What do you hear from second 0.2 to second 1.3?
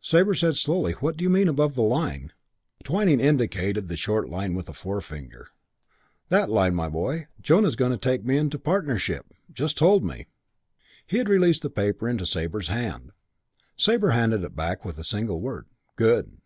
said slowly, "What do you